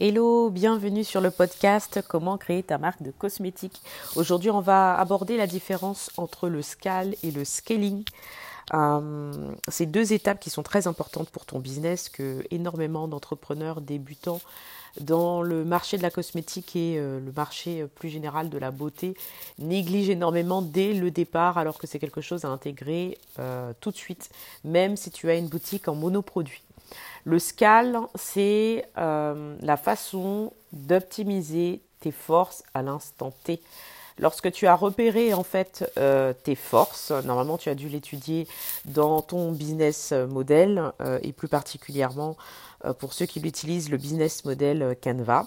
Hello, 0.00 0.48
bienvenue 0.48 1.04
sur 1.04 1.20
le 1.20 1.30
podcast 1.30 2.02
Comment 2.08 2.38
créer 2.38 2.62
ta 2.62 2.78
marque 2.78 3.02
de 3.02 3.10
cosmétiques. 3.10 3.82
Aujourd'hui, 4.16 4.50
on 4.50 4.62
va 4.62 4.98
aborder 4.98 5.36
la 5.36 5.46
différence 5.46 6.10
entre 6.16 6.48
le 6.48 6.62
scale 6.62 7.14
et 7.22 7.30
le 7.30 7.44
scaling. 7.44 8.02
Euh, 8.72 9.52
c'est 9.68 9.84
deux 9.84 10.14
étapes 10.14 10.40
qui 10.40 10.48
sont 10.48 10.62
très 10.62 10.86
importantes 10.86 11.28
pour 11.28 11.44
ton 11.44 11.58
business 11.58 12.08
que 12.08 12.42
énormément 12.50 13.06
d'entrepreneurs 13.06 13.82
débutants 13.82 14.40
dans 14.98 15.42
le 15.42 15.62
marché 15.62 15.98
de 15.98 16.02
la 16.02 16.10
cosmétique 16.10 16.74
et 16.74 16.96
euh, 16.96 17.20
le 17.20 17.30
marché 17.30 17.86
plus 17.94 18.08
général 18.08 18.48
de 18.48 18.56
la 18.56 18.70
beauté 18.70 19.14
négligent 19.58 20.10
énormément 20.10 20.62
dès 20.62 20.94
le 20.94 21.10
départ 21.10 21.58
alors 21.58 21.76
que 21.76 21.86
c'est 21.86 21.98
quelque 21.98 22.22
chose 22.22 22.46
à 22.46 22.48
intégrer 22.48 23.18
euh, 23.38 23.74
tout 23.80 23.90
de 23.90 23.96
suite, 23.96 24.30
même 24.64 24.96
si 24.96 25.10
tu 25.10 25.28
as 25.28 25.34
une 25.34 25.48
boutique 25.48 25.86
en 25.86 25.94
monoproduit. 25.94 26.62
Le 27.24 27.38
scale, 27.38 27.98
c'est 28.14 28.84
euh, 28.98 29.56
la 29.60 29.76
façon 29.76 30.52
d'optimiser 30.72 31.80
tes 32.00 32.10
forces 32.10 32.64
à 32.74 32.82
l'instant 32.82 33.32
T. 33.44 33.60
Lorsque 34.18 34.50
tu 34.52 34.66
as 34.66 34.74
repéré 34.74 35.32
en 35.32 35.42
fait 35.42 35.90
euh, 35.96 36.32
tes 36.32 36.54
forces, 36.54 37.10
normalement 37.10 37.58
tu 37.58 37.68
as 37.68 37.74
dû 37.74 37.88
l'étudier 37.88 38.46
dans 38.84 39.22
ton 39.22 39.52
business 39.52 40.12
model 40.12 40.92
euh, 41.00 41.18
et 41.22 41.32
plus 41.32 41.48
particulièrement 41.48 42.36
pour 42.98 43.12
ceux 43.12 43.26
qui 43.26 43.38
l'utilisent 43.38 43.90
le 43.90 43.96
business 43.96 44.44
model 44.44 44.96
Canva. 45.00 45.46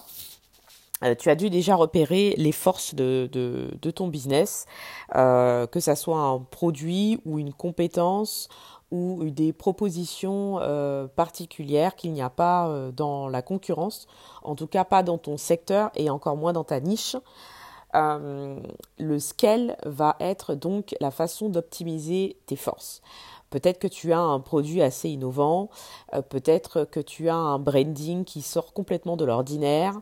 tu 1.18 1.28
as 1.28 1.34
dû 1.34 1.50
déjà 1.50 1.76
repérer 1.76 2.34
les 2.38 2.50
forces 2.50 2.94
de, 2.94 3.28
de 3.30 3.90
ton 3.90 4.08
business, 4.08 4.64
que 5.12 5.78
ce 5.78 5.94
soit 5.94 6.18
un 6.18 6.38
produit 6.38 7.20
ou 7.26 7.38
une 7.38 7.52
compétence 7.52 8.48
ou 8.90 9.30
des 9.30 9.52
propositions 9.52 10.58
euh, 10.60 11.08
particulières 11.08 11.96
qu'il 11.96 12.12
n'y 12.12 12.22
a 12.22 12.30
pas 12.30 12.68
euh, 12.68 12.92
dans 12.92 13.28
la 13.28 13.42
concurrence, 13.42 14.06
en 14.42 14.54
tout 14.54 14.68
cas 14.68 14.84
pas 14.84 15.02
dans 15.02 15.18
ton 15.18 15.36
secteur 15.36 15.90
et 15.96 16.08
encore 16.08 16.36
moins 16.36 16.52
dans 16.52 16.64
ta 16.64 16.80
niche. 16.80 17.16
Euh, 17.94 18.60
le 18.98 19.18
scale 19.18 19.76
va 19.84 20.16
être 20.20 20.54
donc 20.54 20.94
la 21.00 21.10
façon 21.10 21.48
d'optimiser 21.48 22.36
tes 22.46 22.56
forces. 22.56 23.00
Peut-être 23.50 23.78
que 23.78 23.88
tu 23.88 24.12
as 24.12 24.18
un 24.18 24.40
produit 24.40 24.82
assez 24.82 25.08
innovant, 25.08 25.70
peut-être 26.28 26.84
que 26.84 26.98
tu 26.98 27.28
as 27.28 27.36
un 27.36 27.60
branding 27.60 28.24
qui 28.24 28.42
sort 28.42 28.72
complètement 28.72 29.16
de 29.16 29.24
l'ordinaire, 29.24 30.00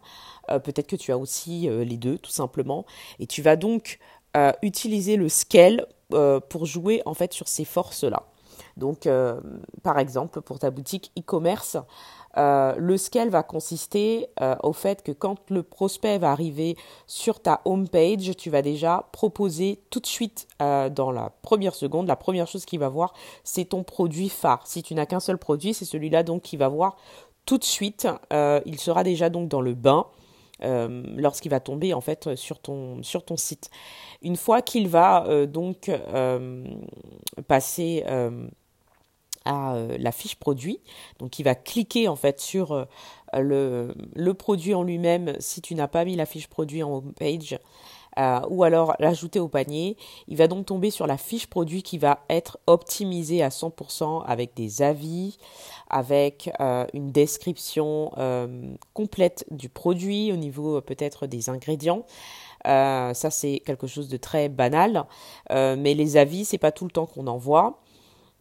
peut-être 0.48 0.86
que 0.86 0.96
tu 0.96 1.12
as 1.12 1.18
aussi 1.18 1.68
les 1.68 1.98
deux 1.98 2.16
tout 2.16 2.30
simplement, 2.30 2.86
et 3.18 3.26
tu 3.26 3.42
vas 3.42 3.56
donc 3.56 3.98
utiliser 4.62 5.16
le 5.16 5.28
scale 5.28 5.86
pour 6.48 6.64
jouer 6.64 7.02
en 7.04 7.12
fait 7.12 7.34
sur 7.34 7.46
ces 7.46 7.66
forces-là. 7.66 8.24
Donc, 8.76 9.06
euh, 9.06 9.40
par 9.82 9.98
exemple, 9.98 10.40
pour 10.40 10.58
ta 10.58 10.70
boutique 10.70 11.12
e-commerce, 11.18 11.76
euh, 12.36 12.74
le 12.76 12.96
scale 12.96 13.28
va 13.28 13.44
consister 13.44 14.26
euh, 14.40 14.56
au 14.64 14.72
fait 14.72 15.02
que 15.04 15.12
quand 15.12 15.38
le 15.50 15.62
prospect 15.62 16.18
va 16.18 16.32
arriver 16.32 16.76
sur 17.06 17.40
ta 17.40 17.60
home 17.64 17.88
page, 17.88 18.32
tu 18.36 18.50
vas 18.50 18.62
déjà 18.62 19.08
proposer 19.12 19.80
tout 19.90 20.00
de 20.00 20.06
suite 20.06 20.48
dans 20.58 21.12
la 21.12 21.30
première 21.42 21.74
seconde, 21.74 22.08
la 22.08 22.16
première 22.16 22.46
chose 22.46 22.64
qu'il 22.64 22.80
va 22.80 22.88
voir, 22.88 23.12
c'est 23.44 23.66
ton 23.66 23.84
produit 23.84 24.28
phare. 24.28 24.66
Si 24.66 24.82
tu 24.82 24.94
n'as 24.94 25.06
qu'un 25.06 25.20
seul 25.20 25.38
produit, 25.38 25.74
c'est 25.74 25.84
celui-là 25.84 26.22
donc 26.22 26.42
qu'il 26.42 26.58
va 26.58 26.68
voir 26.68 26.96
tout 27.44 27.58
de 27.58 27.64
suite. 27.64 28.08
il 28.32 28.78
sera 28.78 29.04
déjà 29.04 29.28
donc 29.28 29.48
dans 29.48 29.60
le 29.60 29.74
bain. 29.74 30.06
lorsqu'il 30.60 31.50
va 31.50 31.60
tomber 31.60 31.92
en 31.92 32.00
fait 32.00 32.34
sur 32.34 32.58
ton, 32.60 33.02
sur 33.02 33.24
ton 33.24 33.36
site. 33.36 33.70
Une 34.22 34.36
fois 34.36 34.62
qu'il 34.62 34.88
va 34.88 35.46
donc 35.46 35.90
passer 37.46 38.04
à 39.44 39.74
euh, 39.74 39.96
la 39.98 40.12
fiche 40.12 40.36
produit. 40.36 40.80
Donc 41.18 41.38
il 41.38 41.42
va 41.42 41.54
cliquer 41.54 42.08
en 42.08 42.16
fait 42.16 42.40
sur 42.40 42.72
euh, 42.72 42.84
le, 43.34 43.94
le, 44.14 44.34
produit 44.34 44.74
en 44.74 44.82
lui-même 44.82 45.34
si 45.38 45.60
tu 45.60 45.74
n'as 45.74 45.88
pas 45.88 46.04
mis 46.04 46.16
la 46.16 46.26
fiche 46.26 46.48
produit 46.48 46.82
en 46.82 46.92
home 46.96 47.12
page. 47.12 47.58
Euh, 48.16 48.40
ou 48.48 48.62
alors 48.62 48.94
l'ajouter 49.00 49.40
au 49.40 49.48
panier. 49.48 49.96
Il 50.28 50.36
va 50.36 50.46
donc 50.46 50.66
tomber 50.66 50.90
sur 50.90 51.08
la 51.08 51.16
fiche 51.16 51.48
produit 51.48 51.82
qui 51.82 51.98
va 51.98 52.20
être 52.30 52.60
optimisée 52.68 53.42
à 53.42 53.48
100% 53.48 54.24
avec 54.24 54.54
des 54.54 54.82
avis, 54.82 55.36
avec 55.90 56.48
une 56.92 57.10
description 57.10 58.12
complète 58.92 59.44
du 59.50 59.68
produit 59.68 60.30
au 60.30 60.36
niveau 60.36 60.80
peut-être 60.80 61.26
des 61.26 61.50
ingrédients. 61.50 62.06
ça 62.64 63.30
c'est 63.30 63.60
quelque 63.66 63.88
chose 63.88 64.08
de 64.08 64.16
très 64.16 64.48
banal, 64.48 65.06
mais 65.50 65.94
les 65.94 66.16
avis 66.16 66.44
c'est 66.44 66.56
pas 66.56 66.70
tout 66.70 66.84
le 66.84 66.92
temps 66.92 67.06
qu'on 67.06 67.26
en 67.26 67.36
voit. 67.36 67.83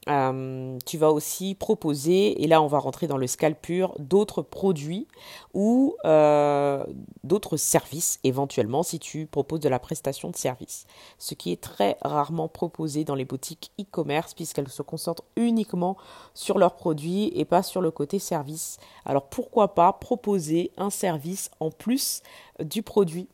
Euh, 0.09 0.77
tu 0.85 0.97
vas 0.97 1.11
aussi 1.11 1.55
proposer, 1.55 2.43
et 2.43 2.47
là 2.47 2.61
on 2.61 2.67
va 2.67 2.79
rentrer 2.79 3.07
dans 3.07 3.17
le 3.17 3.27
scale 3.27 3.55
pur, 3.55 3.95
d'autres 3.99 4.41
produits 4.41 5.07
ou 5.53 5.95
euh, 6.03 6.83
d'autres 7.23 7.55
services 7.55 8.19
éventuellement 8.25 8.83
si 8.83 8.99
tu 8.99 9.27
proposes 9.27 9.61
de 9.61 9.69
la 9.69 9.79
prestation 9.79 10.29
de 10.29 10.35
service. 10.35 10.87
Ce 11.19 11.35
qui 11.35 11.53
est 11.53 11.61
très 11.61 11.97
rarement 12.01 12.49
proposé 12.49 13.05
dans 13.05 13.15
les 13.15 13.23
boutiques 13.23 13.71
e-commerce 13.79 14.33
puisqu'elles 14.33 14.67
se 14.67 14.81
concentrent 14.81 15.23
uniquement 15.37 15.95
sur 16.33 16.59
leurs 16.59 16.75
produits 16.75 17.31
et 17.33 17.45
pas 17.45 17.63
sur 17.63 17.79
le 17.79 17.91
côté 17.91 18.19
service. 18.19 18.79
Alors 19.05 19.29
pourquoi 19.29 19.73
pas 19.73 19.93
proposer 19.93 20.71
un 20.77 20.89
service 20.89 21.49
en 21.61 21.71
plus 21.71 22.23
du 22.59 22.83
produit? 22.83 23.29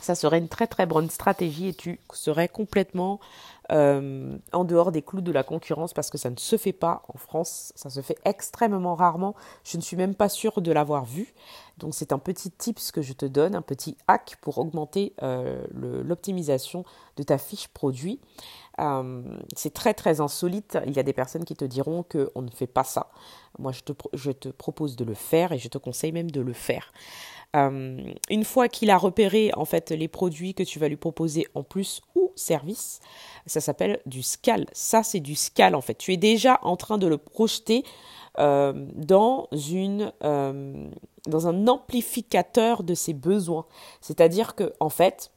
Ça 0.00 0.14
serait 0.14 0.38
une 0.38 0.48
très 0.48 0.66
très 0.66 0.86
bonne 0.86 1.08
stratégie 1.08 1.68
et 1.68 1.74
tu 1.74 2.00
serais 2.12 2.48
complètement 2.48 3.20
euh, 3.72 4.36
en 4.52 4.64
dehors 4.64 4.92
des 4.92 5.02
clous 5.02 5.20
de 5.20 5.32
la 5.32 5.42
concurrence 5.42 5.94
parce 5.94 6.10
que 6.10 6.18
ça 6.18 6.30
ne 6.30 6.36
se 6.36 6.56
fait 6.56 6.72
pas 6.72 7.02
en 7.08 7.18
France, 7.18 7.72
ça 7.76 7.88
se 7.90 8.00
fait 8.02 8.18
extrêmement 8.24 8.94
rarement. 8.94 9.34
Je 9.64 9.76
ne 9.76 9.82
suis 9.82 9.96
même 9.96 10.14
pas 10.14 10.28
sûre 10.28 10.60
de 10.60 10.72
l'avoir 10.72 11.04
vu. 11.04 11.34
Donc 11.78 11.94
c'est 11.94 12.12
un 12.12 12.18
petit 12.18 12.50
tips 12.50 12.92
que 12.92 13.02
je 13.02 13.12
te 13.12 13.26
donne, 13.26 13.54
un 13.54 13.62
petit 13.62 13.96
hack 14.06 14.36
pour 14.40 14.58
augmenter 14.58 15.14
euh, 15.22 15.64
l'optimisation 15.72 16.84
de 17.16 17.22
ta 17.22 17.38
fiche 17.38 17.68
produit. 17.68 18.20
Euh, 18.80 19.22
c'est 19.54 19.72
très 19.72 19.94
très 19.94 20.20
insolite. 20.20 20.78
Il 20.86 20.92
y 20.92 20.98
a 20.98 21.02
des 21.02 21.12
personnes 21.12 21.44
qui 21.44 21.54
te 21.54 21.64
diront 21.64 22.02
qu'on 22.02 22.42
ne 22.42 22.50
fait 22.50 22.66
pas 22.66 22.84
ça. 22.84 23.10
Moi 23.58 23.72
je 23.72 24.30
te, 24.32 24.48
propose 24.48 24.96
de 24.96 25.04
le 25.04 25.14
faire 25.14 25.52
et 25.52 25.58
je 25.58 25.68
te 25.68 25.78
conseille 25.78 26.12
même 26.12 26.30
de 26.30 26.40
le 26.40 26.52
faire. 26.52 26.92
une 27.54 28.44
fois 28.44 28.68
qu'il 28.68 28.90
a 28.90 28.98
repéré 28.98 29.52
en 29.54 29.64
fait 29.64 29.90
les 29.90 30.08
produits 30.08 30.54
que 30.54 30.64
tu 30.64 30.80
vas 30.80 30.88
lui 30.88 30.96
proposer 30.96 31.46
en 31.54 31.62
plus 31.62 32.02
ou 32.16 32.32
service, 32.34 33.00
ça 33.46 33.60
s'appelle 33.60 34.00
du 34.06 34.22
scale. 34.22 34.66
Ça, 34.72 35.04
c'est 35.04 35.20
du 35.20 35.36
scale 35.36 35.76
en 35.76 35.80
fait. 35.80 35.94
Tu 35.94 36.12
es 36.12 36.16
déjà 36.16 36.58
en 36.62 36.76
train 36.76 36.98
de 36.98 37.06
le 37.06 37.18
projeter 37.18 37.84
euh, 38.40 38.72
dans, 38.96 39.46
une, 39.52 40.12
euh, 40.24 40.88
dans 41.28 41.46
un 41.46 41.68
amplificateur 41.68 42.82
de 42.82 42.94
ses 42.94 43.14
besoins. 43.14 43.64
C'est-à-dire 44.00 44.56
que, 44.56 44.72
en 44.80 44.88
fait, 44.88 45.30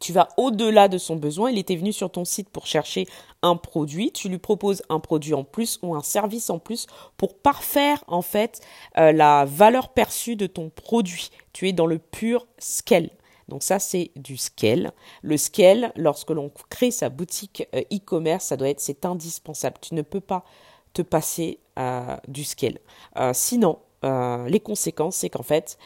tu 0.00 0.12
vas 0.12 0.28
au-delà 0.36 0.88
de 0.88 0.98
son 0.98 1.16
besoin. 1.16 1.50
Il 1.50 1.58
était 1.58 1.76
venu 1.76 1.92
sur 1.92 2.10
ton 2.10 2.24
site 2.24 2.48
pour 2.48 2.66
chercher 2.66 3.06
un 3.42 3.56
produit. 3.56 4.12
Tu 4.12 4.28
lui 4.28 4.38
proposes 4.38 4.82
un 4.88 5.00
produit 5.00 5.34
en 5.34 5.44
plus 5.44 5.78
ou 5.82 5.94
un 5.94 6.02
service 6.02 6.50
en 6.50 6.58
plus 6.58 6.86
pour 7.16 7.38
parfaire 7.38 8.04
en 8.06 8.22
fait 8.22 8.60
euh, 8.98 9.12
la 9.12 9.44
valeur 9.44 9.90
perçue 9.90 10.36
de 10.36 10.46
ton 10.46 10.70
produit. 10.70 11.30
Tu 11.52 11.68
es 11.68 11.72
dans 11.72 11.86
le 11.86 11.98
pur 11.98 12.46
scale. 12.58 13.10
Donc 13.48 13.62
ça, 13.62 13.78
c'est 13.78 14.10
du 14.14 14.36
scale. 14.36 14.92
Le 15.22 15.36
scale, 15.36 15.92
lorsque 15.96 16.30
l'on 16.30 16.50
crée 16.68 16.90
sa 16.90 17.08
boutique 17.08 17.66
euh, 17.74 17.82
e-commerce, 17.92 18.44
ça 18.44 18.56
doit 18.56 18.68
être, 18.68 18.80
c'est 18.80 19.04
indispensable. 19.04 19.76
Tu 19.80 19.94
ne 19.94 20.02
peux 20.02 20.20
pas 20.20 20.44
te 20.92 21.02
passer 21.02 21.58
euh, 21.78 22.16
du 22.26 22.44
scale. 22.44 22.78
Sinon, 23.32 23.78
les 24.02 24.60
conséquences, 24.60 25.16
c'est 25.16 25.30
qu'en 25.30 25.42
fait, 25.42 25.76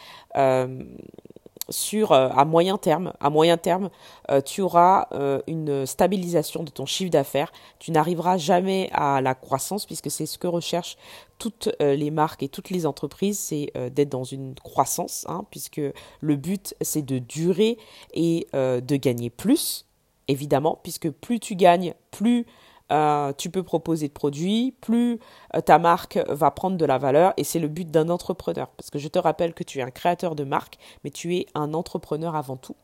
sur 1.69 2.13
euh, 2.13 2.29
à 2.31 2.45
moyen 2.45 2.79
terme, 2.79 3.13
à 3.21 3.31
moyen 3.31 3.57
terme, 3.57 3.91
euh, 4.31 4.41
tu 4.41 4.61
auras 4.61 5.07
euh, 5.13 5.41
une 5.47 5.87
stabilisation 5.87 6.63
de 6.63 6.71
ton 6.71 6.87
chiffre 6.87 7.11
d'affaires. 7.11 7.53
Tu 7.79 7.91
n'arriveras 7.93 8.37
jamais 8.37 8.91
à 8.93 9.21
la 9.21 9.35
croissance 9.35 9.87
puisque 9.87 10.11
c'est 10.11 10.27
ce 10.27 10.39
que 10.39 10.47
recherchent 10.47 10.97
toutes 11.39 11.71
les 11.81 12.13
marques 12.13 12.45
et 12.45 12.49
toutes 12.49 12.71
les 12.71 12.87
entreprises, 12.87 13.37
c'est 13.37 13.73
d'être 13.91 14.11
dans 14.11 14.23
une 14.23 14.55
croissance, 14.55 15.27
hein, 15.29 15.45
puisque 15.51 15.81
le 16.21 16.37
but 16.37 16.77
c'est 16.81 17.03
de 17.03 17.19
durer 17.19 17.79
et 18.15 18.47
de 18.53 18.97
gagner 18.97 19.29
plus, 19.29 19.87
évidemment, 20.29 20.79
puisque 20.85 21.11
plus 21.11 21.41
tu 21.41 21.57
gagnes, 21.57 21.95
plus 22.13 22.47
euh, 22.93 23.33
tu 23.37 23.49
peux 23.49 23.63
proposer 23.63 24.09
de 24.09 24.13
produits, 24.13 24.75
plus 24.81 25.19
euh, 25.55 25.61
ta 25.61 25.79
marque 25.79 26.19
va 26.29 26.51
prendre 26.51 26.77
de 26.77 26.85
la 26.85 26.99
valeur 26.99 27.33
et 27.39 27.45
c'est 27.45 27.59
le 27.59 27.69
but 27.69 27.91
d'un 27.91 28.11
entrepreneur. 28.11 28.69
Parce 28.77 28.91
que 28.91 28.99
je 28.99 29.09
te 29.09 29.19
rappelle 29.19 29.55
que 29.55 29.65
tu 29.65 29.79
es 29.79 29.83
un 29.83 29.91
créateur 29.91 30.35
de 30.35 30.45
marque, 30.45 30.79
mais 31.03 31.11
tu 31.11 31.37
es 31.37 31.47
un 31.55 31.73
entrepreneur 31.73 32.37
avant 32.37 32.57
tout. 32.57 32.77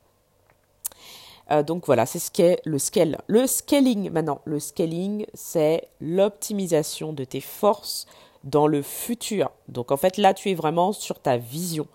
Euh, 1.50 1.62
donc 1.62 1.86
voilà, 1.86 2.06
c'est 2.06 2.18
ce 2.18 2.30
qu'est 2.30 2.60
le 2.64 2.78
scale. 2.78 3.18
Le 3.26 3.46
scaling 3.46 4.10
maintenant, 4.10 4.40
le 4.44 4.60
scaling, 4.60 5.26
c'est 5.34 5.88
l'optimisation 6.00 7.12
de 7.12 7.24
tes 7.24 7.40
forces 7.40 8.06
dans 8.44 8.66
le 8.66 8.80
futur. 8.80 9.50
Donc 9.68 9.92
en 9.92 9.96
fait 9.98 10.16
là, 10.16 10.32
tu 10.32 10.50
es 10.50 10.54
vraiment 10.54 10.92
sur 10.92 11.20
ta 11.20 11.36
vision. 11.36 11.86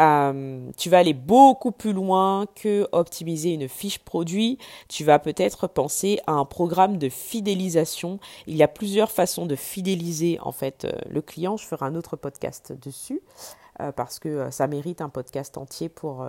Euh, 0.00 0.70
tu 0.76 0.90
vas 0.90 0.98
aller 0.98 1.14
beaucoup 1.14 1.72
plus 1.72 1.92
loin 1.92 2.46
que 2.54 2.88
optimiser 2.92 3.52
une 3.52 3.68
fiche 3.68 3.98
produit. 3.98 4.58
Tu 4.88 5.04
vas 5.04 5.18
peut-être 5.18 5.66
penser 5.66 6.20
à 6.26 6.32
un 6.32 6.44
programme 6.44 6.98
de 6.98 7.08
fidélisation. 7.08 8.18
Il 8.46 8.56
y 8.56 8.62
a 8.62 8.68
plusieurs 8.68 9.10
façons 9.10 9.46
de 9.46 9.56
fidéliser 9.56 10.38
en 10.40 10.52
fait 10.52 10.84
euh, 10.84 10.92
le 11.08 11.22
client. 11.22 11.56
Je 11.56 11.66
ferai 11.66 11.86
un 11.86 11.94
autre 11.94 12.16
podcast 12.16 12.72
dessus. 12.82 13.20
parce 13.96 14.20
que 14.20 14.52
ça 14.52 14.68
mérite 14.68 15.00
un 15.00 15.08
podcast 15.08 15.58
entier 15.58 15.88
pour 15.88 16.24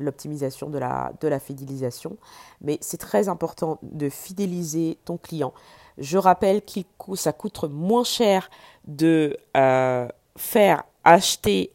l'optimisation 0.00 0.68
de 0.68 0.78
la, 0.78 1.12
de 1.20 1.28
la 1.28 1.38
fidélisation. 1.38 2.16
Mais 2.60 2.76
c'est 2.80 2.98
très 2.98 3.28
important 3.28 3.78
de 3.82 4.08
fidéliser 4.08 4.98
ton 5.04 5.16
client. 5.16 5.52
Je 5.96 6.18
rappelle 6.18 6.60
que 6.62 7.14
ça 7.14 7.32
coûte 7.32 7.62
moins 7.70 8.02
cher 8.02 8.50
de 8.88 9.38
faire 10.36 10.82
acheter 11.04 11.72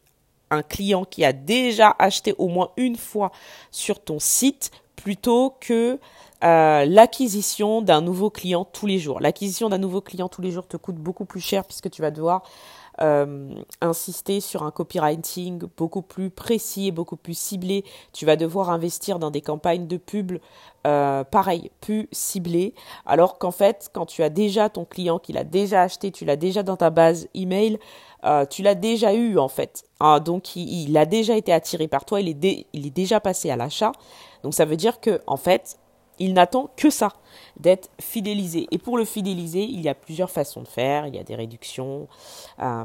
un 0.51 0.63
client 0.63 1.05
qui 1.05 1.23
a 1.23 1.33
déjà 1.33 1.95
acheté 1.99 2.33
au 2.37 2.47
moins 2.47 2.71
une 2.77 2.95
fois 2.95 3.31
sur 3.71 3.99
ton 4.03 4.19
site 4.19 4.71
plutôt 4.95 5.55
que 5.61 5.99
euh, 6.43 6.85
l'acquisition 6.85 7.81
d'un 7.81 8.01
nouveau 8.01 8.29
client 8.29 8.65
tous 8.65 8.85
les 8.85 8.97
jours. 8.97 9.19
L'acquisition 9.19 9.69
d'un 9.69 9.77
nouveau 9.77 10.01
client 10.01 10.29
tous 10.29 10.41
les 10.41 10.51
jours 10.51 10.67
te 10.67 10.77
coûte 10.77 10.95
beaucoup 10.95 11.25
plus 11.25 11.41
cher 11.41 11.65
puisque 11.65 11.89
tu 11.89 12.01
vas 12.01 12.11
devoir 12.11 12.43
euh, 13.01 13.49
insister 13.81 14.41
sur 14.41 14.63
un 14.63 14.71
copywriting 14.71 15.63
beaucoup 15.77 16.01
plus 16.01 16.29
précis 16.29 16.87
et 16.87 16.91
beaucoup 16.91 17.15
plus 17.15 17.37
ciblé. 17.37 17.85
Tu 18.13 18.25
vas 18.25 18.35
devoir 18.35 18.69
investir 18.69 19.19
dans 19.19 19.31
des 19.31 19.41
campagnes 19.41 19.87
de 19.87 19.97
pub, 19.97 20.37
euh, 20.85 21.23
pareil, 21.23 21.71
plus 21.81 22.07
ciblées. 22.11 22.73
Alors 23.05 23.37
qu'en 23.37 23.51
fait, 23.51 23.89
quand 23.93 24.05
tu 24.05 24.21
as 24.23 24.29
déjà 24.29 24.69
ton 24.69 24.85
client 24.85 25.19
qui 25.19 25.33
l'a 25.33 25.43
déjà 25.43 25.83
acheté, 25.83 26.11
tu 26.11 26.25
l'as 26.25 26.35
déjà 26.35 26.63
dans 26.63 26.77
ta 26.77 26.89
base 26.89 27.27
email, 27.33 27.79
euh, 28.25 28.45
tu 28.45 28.63
l'as 28.63 28.75
déjà 28.75 29.13
eu 29.13 29.37
en 29.37 29.47
fait. 29.47 29.83
Ah, 29.99 30.19
donc 30.19 30.55
il, 30.55 30.97
a 30.97 31.05
déjà 31.05 31.37
été 31.37 31.53
attiré 31.53 31.87
par 31.87 32.05
toi, 32.05 32.19
il 32.19 32.29
est, 32.29 32.65
il 32.73 32.85
est 32.85 32.95
déjà 32.95 33.19
passé 33.19 33.49
à 33.49 33.55
l'achat. 33.55 33.93
Donc 34.43 34.53
ça 34.53 34.65
veut 34.65 34.77
dire 34.77 34.99
que 34.99 35.21
en 35.25 35.37
fait, 35.37 35.77
il 36.19 36.33
n'attend 36.33 36.69
que 36.75 36.89
ça, 36.89 37.13
d'être 37.59 37.89
fidélisé. 37.99 38.67
Et 38.71 38.77
pour 38.77 38.97
le 38.97 39.05
fidéliser, 39.05 39.63
il 39.63 39.81
y 39.81 39.89
a 39.89 39.95
plusieurs 39.95 40.29
façons 40.29 40.61
de 40.61 40.67
faire. 40.67 41.07
Il 41.07 41.15
y 41.15 41.19
a 41.19 41.23
des 41.23 41.35
réductions, 41.35 42.07
euh, 42.61 42.83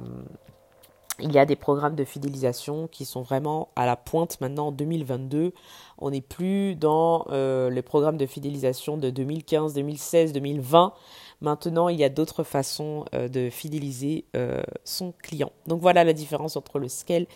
il 1.20 1.32
y 1.32 1.38
a 1.38 1.46
des 1.46 1.56
programmes 1.56 1.96
de 1.96 2.04
fidélisation 2.04 2.88
qui 2.88 3.04
sont 3.04 3.22
vraiment 3.22 3.68
à 3.76 3.86
la 3.86 3.96
pointe 3.96 4.40
maintenant 4.40 4.68
en 4.68 4.72
2022. 4.72 5.52
On 5.98 6.10
n'est 6.10 6.20
plus 6.20 6.74
dans 6.76 7.26
euh, 7.30 7.70
les 7.70 7.82
programmes 7.82 8.16
de 8.16 8.26
fidélisation 8.26 8.96
de 8.96 9.10
2015, 9.10 9.74
2016, 9.74 10.32
2020. 10.32 10.92
Maintenant, 11.40 11.88
il 11.88 11.98
y 11.98 12.04
a 12.04 12.08
d'autres 12.08 12.44
façons 12.44 13.04
euh, 13.14 13.28
de 13.28 13.50
fidéliser 13.50 14.24
son 14.84 15.12
client. 15.12 15.52
Donc 15.66 15.80
voilà 15.80 16.04
la 16.04 16.12
différence 16.12 16.56
entre 16.56 16.78
le 16.78 16.88
scale 16.88 17.26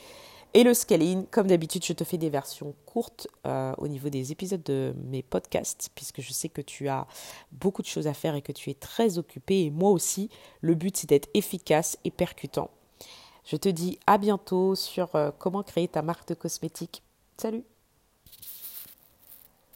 et 0.54 0.64
le 0.64 0.74
scaling, 0.74 1.26
comme 1.26 1.46
d'habitude, 1.46 1.84
je 1.84 1.92
te 1.92 2.04
fais 2.04 2.18
des 2.18 2.30
versions 2.30 2.74
courtes 2.86 3.28
euh, 3.46 3.74
au 3.78 3.88
niveau 3.88 4.08
des 4.08 4.32
épisodes 4.32 4.62
de 4.62 4.94
mes 5.04 5.22
podcasts, 5.22 5.90
puisque 5.94 6.20
je 6.20 6.32
sais 6.32 6.48
que 6.48 6.62
tu 6.62 6.88
as 6.88 7.06
beaucoup 7.52 7.82
de 7.82 7.86
choses 7.86 8.06
à 8.06 8.14
faire 8.14 8.34
et 8.34 8.42
que 8.42 8.52
tu 8.52 8.70
es 8.70 8.74
très 8.74 9.18
occupé. 9.18 9.64
Et 9.64 9.70
moi 9.70 9.90
aussi, 9.90 10.30
le 10.60 10.74
but, 10.74 10.96
c'est 10.96 11.08
d'être 11.08 11.28
efficace 11.34 11.98
et 12.04 12.10
percutant. 12.10 12.70
Je 13.44 13.56
te 13.56 13.68
dis 13.68 13.98
à 14.06 14.18
bientôt 14.18 14.74
sur 14.74 15.14
euh, 15.16 15.30
comment 15.38 15.62
créer 15.62 15.88
ta 15.88 16.02
marque 16.02 16.28
de 16.28 16.34
cosmétiques. 16.34 17.02
Salut 17.36 17.64